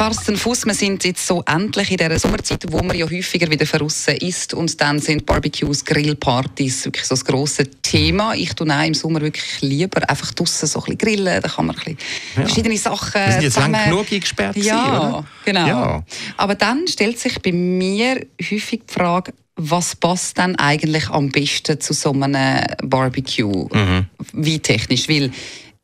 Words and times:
Carsten 0.00 0.38
Fuß, 0.38 0.64
wir 0.64 0.72
sind 0.72 1.04
jetzt 1.04 1.26
so 1.26 1.42
endlich 1.44 1.90
in 1.90 1.98
dieser 1.98 2.18
Sommerzeit, 2.18 2.64
wo 2.70 2.82
man 2.82 2.96
ja 2.96 3.04
häufiger 3.04 3.50
wieder 3.50 3.66
verrissen 3.66 4.16
ist 4.16 4.54
und 4.54 4.80
dann 4.80 4.98
sind 4.98 5.26
Barbecues, 5.26 5.84
Grillpartys 5.84 6.86
wirklich 6.86 7.04
so 7.04 7.12
das 7.12 7.22
grosse 7.22 7.66
Thema. 7.82 8.32
Ich 8.32 8.54
tue 8.54 8.66
auch 8.74 8.82
im 8.82 8.94
Sommer 8.94 9.20
wirklich 9.20 9.60
lieber 9.60 10.08
einfach 10.08 10.32
draußen 10.32 10.66
so 10.66 10.78
ein 10.78 10.96
bisschen 10.96 11.16
grillen, 11.16 11.42
da 11.42 11.46
kann 11.46 11.66
man 11.66 11.76
ein 11.76 11.96
bisschen 11.96 11.98
ja. 12.34 12.42
verschiedene 12.44 12.78
Sachen 12.78 13.20
Wir 13.26 13.32
sind 13.32 13.42
jetzt 13.42 13.52
zusammen... 13.52 13.72
lang 13.72 13.90
genug 13.90 14.06
eingesperrt 14.10 14.56
Ja, 14.56 15.08
oder? 15.10 15.26
genau. 15.44 15.66
Ja. 15.66 16.04
Aber 16.38 16.54
dann 16.54 16.88
stellt 16.88 17.18
sich 17.18 17.38
bei 17.42 17.52
mir 17.52 18.26
häufig 18.40 18.80
die 18.88 18.94
Frage, 18.94 19.34
was 19.56 19.96
passt 19.96 20.38
dann 20.38 20.56
eigentlich 20.56 21.10
am 21.10 21.28
besten 21.28 21.78
zu 21.78 21.92
so 21.92 22.12
einem 22.12 22.64
Barbecue? 22.82 23.68
Mhm. 23.70 24.06
Wie 24.32 24.60
technisch? 24.60 25.10
Weil 25.10 25.30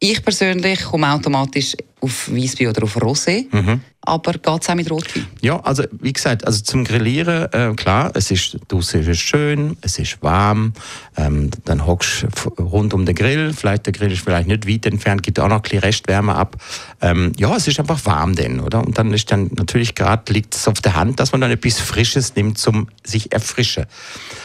ich 0.00 0.22
persönlich 0.24 0.82
komme 0.82 1.12
automatisch 1.12 1.76
auf 2.00 2.30
Weißwein 2.30 2.68
oder 2.68 2.84
auf 2.84 2.96
Rosé. 2.96 3.44
Mhm. 3.52 3.82
Aber 4.02 4.32
geht 4.32 4.62
es 4.62 4.68
auch 4.70 4.74
mit 4.74 4.90
Rotwein? 4.90 5.26
Ja, 5.42 5.60
also 5.60 5.84
wie 6.00 6.12
gesagt, 6.14 6.46
also 6.46 6.62
zum 6.62 6.84
Grillieren, 6.84 7.52
äh, 7.52 7.74
klar, 7.74 8.10
es 8.14 8.30
ist, 8.30 8.56
draußen 8.68 9.02
ist 9.02 9.08
es 9.08 9.18
schön, 9.18 9.76
es 9.82 9.98
ist 9.98 10.22
warm, 10.22 10.72
ähm, 11.18 11.50
dann 11.66 11.84
hockst 11.86 12.22
du 12.22 12.62
rund 12.62 12.94
um 12.94 13.04
den 13.04 13.14
Grill, 13.14 13.52
vielleicht 13.52 13.84
der 13.84 13.92
Grill 13.92 14.10
ist 14.10 14.22
vielleicht 14.22 14.48
nicht 14.48 14.66
weit 14.66 14.86
entfernt, 14.86 15.22
gibt 15.22 15.38
auch 15.38 15.48
noch 15.48 15.56
ein 15.56 15.62
bisschen 15.62 15.80
Restwärme 15.80 16.34
ab. 16.34 16.56
Ähm, 17.02 17.32
ja, 17.36 17.54
es 17.54 17.68
ist 17.68 17.78
einfach 17.78 18.04
warm 18.06 18.34
denn, 18.34 18.60
oder? 18.60 18.84
Und 18.84 18.96
dann 18.96 19.12
ist 19.12 19.30
dann 19.30 19.50
natürlich 19.54 19.94
gerade, 19.94 20.32
liegt 20.32 20.54
es 20.54 20.66
auf 20.66 20.80
der 20.80 20.94
Hand, 20.94 21.20
dass 21.20 21.32
man 21.32 21.42
dann 21.42 21.50
etwas 21.50 21.78
Frisches 21.78 22.34
nimmt 22.34 22.56
zum 22.56 22.88
sich 23.04 23.32
erfrischen. 23.32 23.84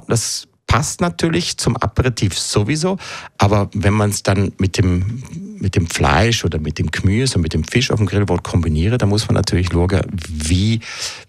Das 0.09 0.49
passt 0.67 1.01
natürlich 1.01 1.57
zum 1.57 1.77
Aperitif 1.77 2.37
sowieso, 2.37 2.97
aber 3.37 3.69
wenn 3.73 3.93
man 3.93 4.09
es 4.09 4.23
dann 4.23 4.51
mit 4.57 4.77
dem, 4.77 5.23
mit 5.59 5.75
dem 5.75 5.87
Fleisch 5.87 6.43
oder 6.45 6.59
mit 6.59 6.79
dem 6.79 6.91
Gemüse 6.91 7.35
und 7.35 7.41
mit 7.41 7.53
dem 7.53 7.63
Fisch 7.63 7.91
auf 7.91 7.97
dem 7.97 8.05
Grill 8.05 8.25
kombinieren, 8.25 8.97
dann 8.97 9.09
muss 9.09 9.27
man 9.27 9.35
natürlich 9.35 9.69
schauen, 9.71 10.01
wie, 10.27 10.79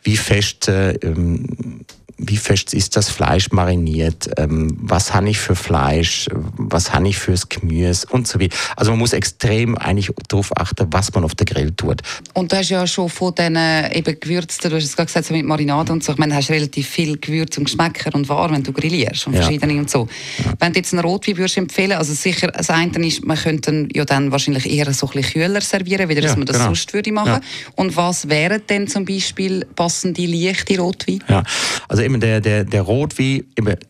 wie 0.02 0.16
fest 0.16 0.68
äh, 0.68 0.92
ähm, 0.94 1.84
wie 2.18 2.36
fest 2.36 2.72
ist 2.72 2.96
das 2.96 3.10
Fleisch 3.10 3.50
mariniert, 3.52 4.30
ähm, 4.38 4.74
was 4.80 5.12
habe 5.12 5.28
ich 5.28 5.38
für 5.38 5.54
Fleisch, 5.54 6.28
was 6.32 6.94
habe 6.94 7.08
ich 7.08 7.18
fürs 7.18 7.48
Gemüse 7.48 8.06
und 8.10 8.26
so 8.26 8.40
weiter. 8.40 8.56
Also 8.76 8.92
man 8.92 9.00
muss 9.00 9.12
extrem 9.12 9.76
eigentlich 9.76 10.10
darauf 10.28 10.56
achten, 10.56 10.86
was 10.90 11.12
man 11.12 11.24
auf 11.24 11.34
der 11.34 11.44
Grill 11.44 11.72
tut. 11.72 12.00
Und 12.32 12.52
du 12.52 12.56
hast 12.56 12.70
ja 12.70 12.86
schon 12.86 13.10
von 13.10 13.34
diesen 13.34 13.56
eben 13.56 14.18
Gewürzen, 14.18 14.70
du 14.70 14.76
hast 14.76 14.84
es 14.84 14.96
gerade 14.96 15.06
gesagt, 15.06 15.26
so 15.26 15.34
mit 15.34 15.44
Marinade 15.44 15.92
und 15.92 16.02
so, 16.02 16.12
ich 16.12 16.18
meine, 16.18 16.32
du 16.32 16.38
hast 16.38 16.50
relativ 16.50 16.88
viel 16.88 17.18
Gewürze 17.18 17.60
und 17.60 17.66
Geschmäcker 17.66 18.14
und 18.14 18.28
Waren, 18.30 18.54
wenn 18.54 18.62
du 18.62 18.72
grillierst 18.72 19.26
und 19.26 19.34
ja. 19.34 19.42
verschiedene 19.42 19.78
und 19.78 19.90
so. 19.90 20.08
Ja. 20.38 20.54
Wenn 20.58 20.72
du 20.72 20.78
jetzt 20.78 20.94
einen 20.94 21.04
Rotwein 21.04 21.36
würdest 21.36 21.58
empfehlen, 21.58 21.92
also 21.92 22.14
sicher, 22.14 22.48
das 22.48 22.70
eine 22.70 23.06
ist, 23.06 23.24
man 23.26 23.36
könnte 23.36 23.88
ja 23.92 24.06
dann 24.06 24.32
wahrscheinlich 24.32 24.70
eher 24.70 24.90
so 24.94 25.06
ein 25.06 25.12
bisschen 25.12 25.42
kühler 25.42 25.60
servieren, 25.60 26.08
wie 26.08 26.14
ja, 26.14 26.34
man 26.34 26.46
das 26.46 26.56
genau. 26.56 26.66
sonst 26.66 26.92
würde 26.94 27.12
machen. 27.12 27.40
Und 27.74 27.94
was 27.96 28.28
wären 28.30 28.62
denn 28.68 28.88
zum 28.88 29.04
Beispiel 29.04 29.66
passende 29.76 30.24
leichte 30.24 30.78
Rotwein? 30.78 31.22
Ja, 31.28 31.42
also 31.88 32.05
eben 32.06 32.20
der, 32.20 32.40
der, 32.40 32.64
der 32.64 32.82
Rotwein, 32.82 33.44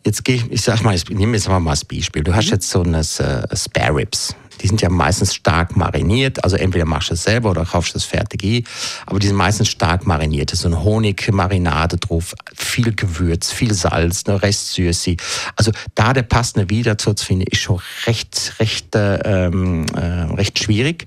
jetzt 0.05 0.25
gehe 0.25 0.35
ich, 0.35 0.51
ich 0.51 0.61
sag 0.61 0.83
mal, 0.83 0.95
ich 0.95 1.09
nehme 1.09 1.37
jetzt 1.37 1.47
mal 1.47 1.65
als 1.67 1.85
Beispiel. 1.85 2.23
Du 2.23 2.35
hast 2.35 2.47
mhm. 2.47 2.53
jetzt 2.53 2.69
so 2.69 2.83
eine 2.83 2.99
uh, 2.99 3.55
Spare 3.55 3.95
Ribs. 3.95 4.35
Die 4.61 4.67
sind 4.67 4.81
ja 4.81 4.89
meistens 4.89 5.35
stark 5.35 5.77
mariniert, 5.77 6.43
also 6.43 6.55
entweder 6.55 6.85
machst 6.85 7.11
du 7.11 7.13
es 7.13 7.21
selber 7.21 7.51
oder 7.51 7.63
kaufst 7.63 7.93
das 7.93 8.05
fertig 8.05 8.43
ein, 8.43 8.63
aber 9.05 9.19
die 9.19 9.27
sind 9.27 9.35
meistens 9.35 9.69
stark 9.69 10.07
mariniert. 10.07 10.49
So 10.49 10.67
eine 10.67 10.83
Honigmarinade 10.83 11.97
drauf, 11.97 12.33
viel 12.55 12.91
Gewürz, 12.95 13.51
viel 13.51 13.75
Salz, 13.75 14.23
eine 14.25 14.41
Restsüße. 14.41 15.17
Also 15.55 15.71
da 15.93 16.13
der 16.13 16.23
passende 16.23 16.71
Wein 16.71 16.81
dazu 16.81 17.13
zu 17.13 17.23
finden, 17.23 17.45
ist 17.45 17.61
schon 17.61 17.79
recht, 18.07 18.55
recht, 18.59 18.95
äh, 18.95 19.45
ähm, 19.45 19.85
äh, 19.95 20.33
recht 20.33 20.57
schwierig. 20.57 21.05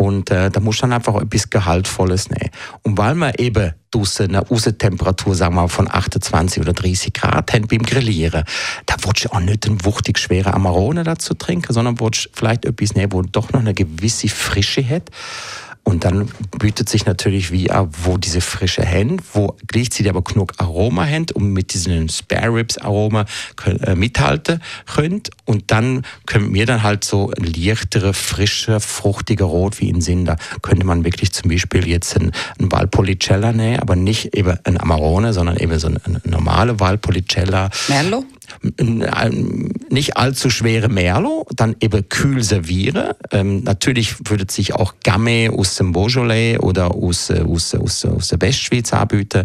Und 0.00 0.30
äh, 0.30 0.48
da 0.48 0.60
muss 0.60 0.78
dann 0.78 0.94
einfach 0.94 1.14
etwas 1.20 1.50
Gehaltvolles 1.50 2.30
nehmen. 2.30 2.48
Und 2.84 2.96
weil 2.96 3.14
man 3.14 3.34
eben 3.36 3.74
draussen 3.90 4.34
eine 4.34 4.50
Außentemperatur, 4.50 5.34
sagen 5.34 5.56
wir 5.56 5.60
mal, 5.60 5.68
von 5.68 5.90
28 5.90 6.62
oder 6.62 6.72
30 6.72 7.12
Grad 7.12 7.52
haben 7.52 7.66
beim 7.66 7.82
Grillieren, 7.82 8.44
da 8.86 8.94
willst 9.04 9.26
du 9.26 9.28
auch 9.30 9.40
nicht 9.40 9.66
einen 9.66 9.84
wuchtig 9.84 10.18
schweren 10.18 10.54
Amarone 10.54 11.04
dazu 11.04 11.34
trinken, 11.34 11.74
sondern 11.74 12.00
willst 12.00 12.30
vielleicht 12.32 12.64
etwas 12.64 12.94
nehmen, 12.94 13.12
wo 13.12 13.20
doch 13.20 13.52
noch 13.52 13.60
eine 13.60 13.74
gewisse 13.74 14.30
Frische 14.30 14.88
hat. 14.88 15.10
Und 15.82 16.04
dann 16.04 16.30
bietet 16.58 16.88
sich 16.88 17.06
natürlich 17.06 17.50
wie 17.50 17.70
auch, 17.70 17.88
wo 18.04 18.16
diese 18.16 18.40
frische 18.40 18.82
Hände, 18.82 19.22
wo 19.32 19.56
gleichzeitig 19.66 20.08
aber 20.08 20.22
genug 20.22 20.52
Aroma 20.58 21.04
haben 21.04 21.26
und 21.34 21.52
mit 21.52 21.74
diesen 21.74 22.08
Spare 22.08 22.54
Ribs 22.54 22.78
Aroma 22.78 23.24
äh, 23.64 23.94
mithalten 23.94 24.62
könnt. 24.86 25.30
Und 25.46 25.70
dann 25.70 26.02
können 26.26 26.54
wir 26.54 26.66
dann 26.66 26.82
halt 26.82 27.04
so 27.04 27.32
ein 27.36 27.44
leichtere, 27.44 28.14
frische, 28.14 28.78
fruchtiger 28.78 29.46
Rot 29.46 29.80
wie 29.80 29.88
in 29.88 30.00
Sinn. 30.00 30.24
Da 30.24 30.36
könnte 30.62 30.86
man 30.86 31.04
wirklich 31.04 31.32
zum 31.32 31.50
Beispiel 31.50 31.88
jetzt 31.88 32.16
ein, 32.16 32.30
ein 32.60 32.70
Valpolicella 32.70 33.52
nehmen, 33.52 33.80
aber 33.80 33.96
nicht 33.96 34.36
eben 34.36 34.58
ein 34.64 34.80
Amarone, 34.80 35.32
sondern 35.32 35.56
eben 35.56 35.78
so 35.78 35.88
ein, 35.88 35.98
ein 36.04 36.20
normale 36.24 36.78
Valpolicella. 36.78 37.70
Merlot? 37.88 38.26
Nicht 38.62 40.16
allzu 40.16 40.50
schwere 40.50 40.88
Merlot, 40.88 41.48
dann 41.56 41.76
eben 41.80 42.06
kühl 42.08 42.42
servieren. 42.42 43.14
Ähm, 43.30 43.62
natürlich 43.64 44.16
würde 44.28 44.44
sich 44.50 44.74
auch 44.74 44.94
Gamay 45.02 45.48
aus 45.48 45.76
dem 45.76 45.92
Beaujolais 45.92 46.58
oder 46.58 46.94
aus, 46.94 47.30
äh, 47.30 47.42
aus, 47.42 47.74
aus, 47.74 48.04
aus 48.04 48.28
der 48.28 48.40
Westschweiz 48.40 48.92
anbieten. 48.92 49.44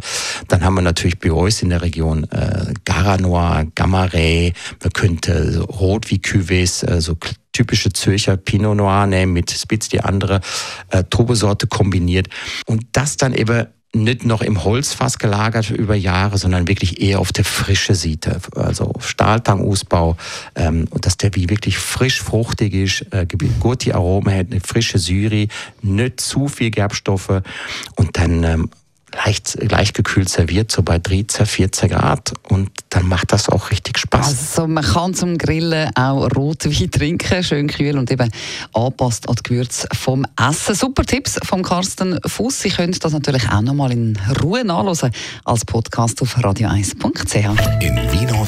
Dann 0.49 0.63
haben 0.63 0.75
wir 0.75 0.81
natürlich 0.81 1.19
bei 1.19 1.31
uns 1.31 1.61
in 1.61 1.69
der 1.69 1.81
Region 1.81 2.25
äh, 2.31 2.73
Garanois, 2.83 3.65
Gamaret, 3.75 4.53
man 4.81 4.91
könnte 4.93 5.61
Rot 5.61 6.11
wie 6.11 6.17
Cuvées, 6.17 6.85
äh, 6.85 6.99
so 6.99 7.17
typische 7.53 7.93
Zürcher 7.93 8.35
Pinot 8.35 8.75
Noir 8.75 9.07
nehmen 9.07 9.31
mit 9.31 9.49
Spitz 9.49 9.87
die 9.87 10.01
andere 10.01 10.41
äh, 10.89 11.05
Trubesorte 11.09 11.67
kombiniert 11.67 12.27
und 12.65 12.85
das 12.91 13.15
dann 13.15 13.33
eben 13.33 13.67
nicht 13.95 14.25
noch 14.25 14.41
im 14.41 14.63
Holzfass 14.63 15.17
gelagert 15.17 15.71
über 15.71 15.95
Jahre, 15.95 16.37
sondern 16.37 16.67
wirklich 16.67 17.01
eher 17.01 17.19
auf 17.19 17.31
der 17.31 17.45
frische 17.45 17.95
Siete, 17.95 18.39
also 18.55 18.93
Stahltangausbau, 18.99 20.17
ähm, 20.55 20.87
und 20.89 21.05
dass 21.05 21.17
der 21.17 21.33
wie 21.35 21.49
wirklich 21.49 21.77
frisch 21.77 22.21
fruchtig 22.21 22.73
ist, 22.73 23.05
äh, 23.11 23.25
gute 23.59 23.95
Aromen 23.95 24.35
hat, 24.35 24.51
eine 24.51 24.59
frische 24.59 24.99
Syri, 24.99 25.47
nicht 25.81 26.19
zu 26.19 26.47
viel 26.47 26.71
Gerbstoffe 26.71 27.41
und 27.95 28.17
dann 28.17 28.43
ähm, 28.43 28.69
leicht, 29.23 29.57
leicht 29.71 29.93
gekühlt 29.93 30.29
serviert, 30.29 30.71
so 30.71 30.83
bei 30.83 30.99
13, 30.99 31.45
14 31.45 31.89
Grad. 31.89 32.33
Und 32.49 32.69
dann 32.89 33.07
macht 33.07 33.31
das 33.31 33.49
auch 33.49 33.71
richtig 33.71 33.97
Spaß. 33.97 34.27
Also 34.27 34.67
man 34.67 34.83
kann 34.83 35.13
zum 35.13 35.37
Grillen 35.37 35.91
auch 35.95 36.27
Rotwein 36.35 36.91
trinken, 36.91 37.43
schön 37.43 37.67
kühl 37.67 37.97
und 37.97 38.11
eben 38.11 38.31
anpasst 38.73 39.29
an 39.29 39.35
die 39.35 39.43
Gewürze 39.43 39.87
vom 39.93 40.25
Essen. 40.39 40.75
Super 40.75 41.03
Tipps 41.03 41.39
von 41.43 41.63
Carsten 41.63 42.19
Fuss. 42.25 42.61
Sie 42.61 42.69
können 42.69 42.95
das 42.99 43.13
natürlich 43.13 43.49
auch 43.49 43.61
noch 43.61 43.73
mal 43.73 43.91
in 43.91 44.17
Ruhe 44.41 44.63
nachlesen 44.63 45.11
als 45.43 45.65
Podcast 45.65 46.21
auf 46.21 46.37
radio1.ch. 46.37 47.83
In 47.83 47.95
Vino 48.11 48.47